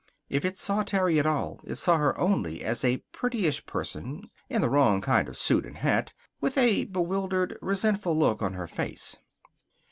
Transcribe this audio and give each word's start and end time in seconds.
If 0.29 0.45
it 0.45 0.57
saw 0.57 0.81
Terry 0.81 1.19
at 1.19 1.27
all 1.27 1.59
it 1.63 1.75
saw 1.75 1.97
her 1.97 2.19
only 2.19 2.63
as 2.63 2.83
a 2.83 3.03
prettyish 3.11 3.67
person, 3.67 4.31
in 4.49 4.61
the 4.63 4.67
wrong 4.71 4.99
kind 4.99 5.29
of 5.29 5.37
suit 5.37 5.63
and 5.63 5.77
hat, 5.77 6.11
with 6.39 6.57
a 6.57 6.85
bewildered, 6.85 7.55
resentful 7.61 8.17
look 8.17 8.41
on 8.41 8.53
her 8.55 8.67
face. 8.67 9.17